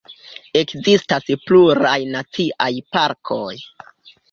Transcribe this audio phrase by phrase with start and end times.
[0.61, 3.55] Ekzistas pluraj naciaj parkoj.